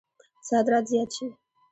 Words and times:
صادرات 0.47 0.85
زیات 0.91 1.09
شي. 1.15 1.27